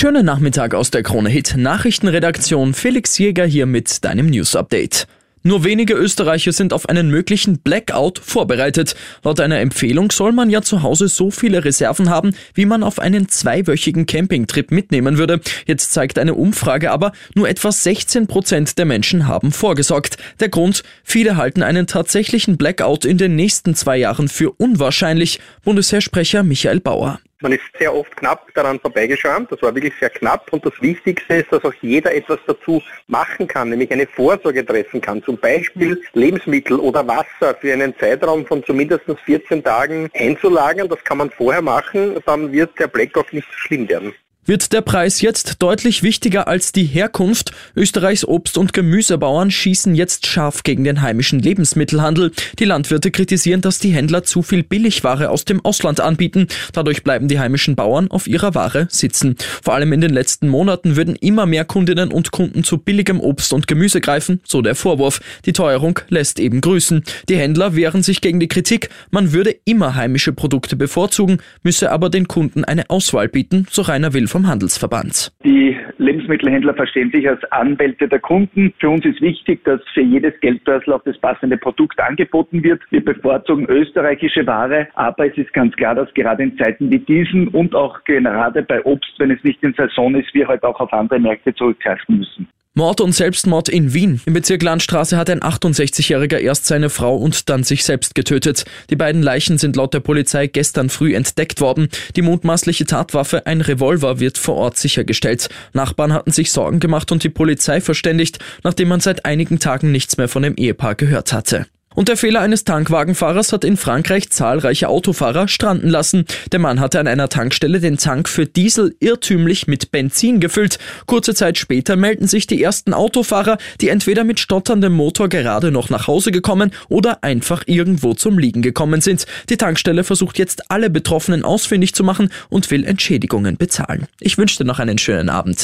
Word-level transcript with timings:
Schönen 0.00 0.24
Nachmittag 0.24 0.74
aus 0.74 0.90
der 0.90 1.02
Krone 1.02 1.28
Hit 1.28 1.56
Nachrichtenredaktion. 1.58 2.72
Felix 2.72 3.18
Jäger 3.18 3.44
hier 3.44 3.66
mit 3.66 4.02
deinem 4.02 4.28
News 4.28 4.56
Update. 4.56 5.06
Nur 5.42 5.62
wenige 5.62 5.92
Österreicher 5.92 6.52
sind 6.52 6.72
auf 6.72 6.88
einen 6.88 7.10
möglichen 7.10 7.58
Blackout 7.58 8.18
vorbereitet. 8.18 8.96
Laut 9.22 9.40
einer 9.40 9.60
Empfehlung 9.60 10.10
soll 10.10 10.32
man 10.32 10.48
ja 10.48 10.62
zu 10.62 10.82
Hause 10.82 11.08
so 11.08 11.30
viele 11.30 11.66
Reserven 11.66 12.08
haben, 12.08 12.34
wie 12.54 12.64
man 12.64 12.82
auf 12.82 12.98
einen 12.98 13.28
zweiwöchigen 13.28 14.06
Campingtrip 14.06 14.70
mitnehmen 14.70 15.18
würde. 15.18 15.42
Jetzt 15.66 15.92
zeigt 15.92 16.18
eine 16.18 16.32
Umfrage 16.32 16.92
aber, 16.92 17.12
nur 17.34 17.50
etwa 17.50 17.70
16 17.70 18.26
Prozent 18.26 18.78
der 18.78 18.86
Menschen 18.86 19.28
haben 19.28 19.52
vorgesorgt. 19.52 20.16
Der 20.40 20.48
Grund, 20.48 20.82
viele 21.04 21.36
halten 21.36 21.62
einen 21.62 21.86
tatsächlichen 21.86 22.56
Blackout 22.56 23.04
in 23.04 23.18
den 23.18 23.36
nächsten 23.36 23.74
zwei 23.74 23.98
Jahren 23.98 24.28
für 24.28 24.50
unwahrscheinlich. 24.52 25.40
Bundesheersprecher 25.62 26.42
Michael 26.42 26.80
Bauer. 26.80 27.20
Man 27.40 27.52
ist 27.52 27.62
sehr 27.78 27.94
oft 27.94 28.14
knapp 28.16 28.52
daran 28.54 28.78
vorbeigeschrammt. 28.78 29.50
Das 29.50 29.62
war 29.62 29.74
wirklich 29.74 29.94
sehr 29.98 30.10
knapp. 30.10 30.52
Und 30.52 30.64
das 30.66 30.74
Wichtigste 30.80 31.36
ist, 31.36 31.50
dass 31.50 31.64
auch 31.64 31.72
jeder 31.80 32.14
etwas 32.14 32.38
dazu 32.46 32.82
machen 33.06 33.46
kann, 33.48 33.70
nämlich 33.70 33.90
eine 33.90 34.06
Vorsorge 34.06 34.64
treffen 34.64 35.00
kann. 35.00 35.22
Zum 35.22 35.38
Beispiel 35.38 36.02
Lebensmittel 36.12 36.78
oder 36.78 37.06
Wasser 37.06 37.54
für 37.58 37.72
einen 37.72 37.96
Zeitraum 37.98 38.44
von 38.44 38.62
zumindest 38.64 39.04
14 39.24 39.64
Tagen 39.64 40.10
einzulagern. 40.14 40.88
Das 40.88 41.02
kann 41.02 41.18
man 41.18 41.30
vorher 41.30 41.62
machen. 41.62 42.18
Dann 42.26 42.52
wird 42.52 42.78
der 42.78 42.88
Blackout 42.88 43.32
nicht 43.32 43.48
so 43.48 43.56
schlimm 43.56 43.88
werden. 43.88 44.12
Wird 44.46 44.72
der 44.72 44.80
Preis 44.80 45.20
jetzt 45.20 45.56
deutlich 45.58 46.02
wichtiger 46.02 46.48
als 46.48 46.72
die 46.72 46.84
Herkunft? 46.84 47.52
Österreichs 47.76 48.24
Obst- 48.24 48.56
und 48.56 48.72
Gemüsebauern 48.72 49.50
schießen 49.50 49.94
jetzt 49.94 50.26
scharf 50.26 50.62
gegen 50.62 50.82
den 50.82 51.02
heimischen 51.02 51.40
Lebensmittelhandel. 51.40 52.32
Die 52.58 52.64
Landwirte 52.64 53.10
kritisieren, 53.10 53.60
dass 53.60 53.80
die 53.80 53.90
Händler 53.90 54.24
zu 54.24 54.40
viel 54.40 54.62
Billigware 54.62 55.28
aus 55.28 55.44
dem 55.44 55.62
Ausland 55.62 56.00
anbieten. 56.00 56.46
Dadurch 56.72 57.04
bleiben 57.04 57.28
die 57.28 57.38
heimischen 57.38 57.76
Bauern 57.76 58.10
auf 58.10 58.26
ihrer 58.26 58.54
Ware 58.54 58.88
sitzen. 58.90 59.36
Vor 59.62 59.74
allem 59.74 59.92
in 59.92 60.00
den 60.00 60.10
letzten 60.10 60.48
Monaten 60.48 60.96
würden 60.96 61.16
immer 61.16 61.44
mehr 61.44 61.66
Kundinnen 61.66 62.10
und 62.10 62.30
Kunden 62.30 62.64
zu 62.64 62.78
billigem 62.78 63.20
Obst 63.20 63.52
und 63.52 63.66
Gemüse 63.66 64.00
greifen, 64.00 64.40
so 64.44 64.62
der 64.62 64.74
Vorwurf. 64.74 65.20
Die 65.44 65.52
Teuerung 65.52 66.00
lässt 66.08 66.40
eben 66.40 66.62
grüßen. 66.62 67.04
Die 67.28 67.36
Händler 67.36 67.76
wehren 67.76 68.02
sich 68.02 68.22
gegen 68.22 68.40
die 68.40 68.48
Kritik, 68.48 68.88
man 69.10 69.32
würde 69.32 69.54
immer 69.66 69.96
heimische 69.96 70.32
Produkte 70.32 70.76
bevorzugen, 70.76 71.40
müsse 71.62 71.92
aber 71.92 72.08
den 72.08 72.26
Kunden 72.26 72.64
eine 72.64 72.88
Auswahl 72.88 73.28
bieten, 73.28 73.66
so 73.70 73.82
Rainer 73.82 74.14
Will 74.14 74.29
vom 74.30 74.46
Handelsverband. 74.46 75.32
Die 75.44 75.76
Lebensmittelhändler 75.98 76.74
verstehen 76.74 77.10
sich 77.10 77.28
als 77.28 77.42
Anwälte 77.52 78.08
der 78.08 78.20
Kunden. 78.20 78.72
Für 78.78 78.90
uns 78.90 79.04
ist 79.04 79.20
wichtig, 79.20 79.64
dass 79.64 79.80
für 79.92 80.02
jedes 80.02 80.38
Geldbörsel 80.40 80.92
auch 80.92 81.02
das 81.04 81.18
passende 81.18 81.56
Produkt 81.56 81.98
angeboten 82.00 82.62
wird. 82.62 82.80
Wir 82.90 83.04
bevorzugen 83.04 83.66
österreichische 83.66 84.46
Ware, 84.46 84.88
aber 84.94 85.26
es 85.26 85.36
ist 85.36 85.52
ganz 85.52 85.74
klar, 85.76 85.94
dass 85.94 86.12
gerade 86.14 86.42
in 86.42 86.56
Zeiten 86.56 86.90
wie 86.90 86.98
diesen 86.98 87.48
und 87.48 87.74
auch 87.74 88.02
gerade 88.04 88.62
bei 88.62 88.84
Obst, 88.84 89.12
wenn 89.18 89.30
es 89.30 89.42
nicht 89.44 89.62
in 89.62 89.74
Saison 89.74 90.14
ist, 90.14 90.32
wir 90.34 90.48
heute 90.48 90.62
halt 90.62 90.64
auch 90.64 90.80
auf 90.80 90.92
andere 90.92 91.18
Märkte 91.18 91.54
zurückgreifen 91.54 92.18
müssen. 92.18 92.48
Mord 92.74 93.00
und 93.00 93.12
Selbstmord 93.12 93.68
in 93.68 93.94
Wien. 93.94 94.20
Im 94.26 94.32
Bezirk 94.32 94.62
Landstraße 94.62 95.16
hat 95.16 95.28
ein 95.28 95.40
68-Jähriger 95.40 96.38
erst 96.38 96.66
seine 96.66 96.88
Frau 96.88 97.16
und 97.16 97.48
dann 97.48 97.64
sich 97.64 97.82
selbst 97.82 98.14
getötet. 98.14 98.64
Die 98.90 98.96
beiden 98.96 99.24
Leichen 99.24 99.58
sind 99.58 99.74
laut 99.74 99.92
der 99.92 99.98
Polizei 99.98 100.46
gestern 100.46 100.88
früh 100.88 101.16
entdeckt 101.16 101.60
worden. 101.60 101.88
Die 102.14 102.22
mutmaßliche 102.22 102.84
Tatwaffe, 102.84 103.44
ein 103.44 103.60
Revolver, 103.60 104.20
wird 104.20 104.38
vor 104.38 104.54
Ort 104.54 104.76
sichergestellt. 104.76 105.48
Nachbarn 105.72 106.12
hatten 106.12 106.30
sich 106.30 106.52
Sorgen 106.52 106.78
gemacht 106.78 107.10
und 107.10 107.24
die 107.24 107.28
Polizei 107.28 107.80
verständigt, 107.80 108.38
nachdem 108.62 108.86
man 108.86 109.00
seit 109.00 109.24
einigen 109.24 109.58
Tagen 109.58 109.90
nichts 109.90 110.16
mehr 110.16 110.28
von 110.28 110.44
dem 110.44 110.54
Ehepaar 110.54 110.94
gehört 110.94 111.32
hatte. 111.32 111.66
Und 112.00 112.08
der 112.08 112.16
Fehler 112.16 112.40
eines 112.40 112.64
Tankwagenfahrers 112.64 113.52
hat 113.52 113.62
in 113.62 113.76
Frankreich 113.76 114.30
zahlreiche 114.30 114.88
Autofahrer 114.88 115.48
stranden 115.48 115.90
lassen. 115.90 116.24
Der 116.50 116.58
Mann 116.58 116.80
hatte 116.80 116.98
an 116.98 117.06
einer 117.06 117.28
Tankstelle 117.28 117.78
den 117.78 117.98
Tank 117.98 118.26
für 118.26 118.46
Diesel 118.46 118.96
irrtümlich 119.00 119.66
mit 119.66 119.90
Benzin 119.90 120.40
gefüllt. 120.40 120.78
Kurze 121.04 121.34
Zeit 121.34 121.58
später 121.58 121.96
melden 121.96 122.26
sich 122.26 122.46
die 122.46 122.62
ersten 122.62 122.94
Autofahrer, 122.94 123.58
die 123.82 123.90
entweder 123.90 124.24
mit 124.24 124.40
stotterndem 124.40 124.94
Motor 124.94 125.28
gerade 125.28 125.70
noch 125.70 125.90
nach 125.90 126.06
Hause 126.06 126.30
gekommen 126.30 126.70
oder 126.88 127.22
einfach 127.22 127.64
irgendwo 127.66 128.14
zum 128.14 128.38
Liegen 128.38 128.62
gekommen 128.62 129.02
sind. 129.02 129.26
Die 129.50 129.58
Tankstelle 129.58 130.02
versucht 130.02 130.38
jetzt 130.38 130.70
alle 130.70 130.88
Betroffenen 130.88 131.44
ausfindig 131.44 131.94
zu 131.94 132.02
machen 132.02 132.30
und 132.48 132.70
will 132.70 132.86
Entschädigungen 132.86 133.58
bezahlen. 133.58 134.06
Ich 134.20 134.38
wünsche 134.38 134.56
dir 134.56 134.64
noch 134.64 134.78
einen 134.78 134.96
schönen 134.96 135.28
Abend. 135.28 135.58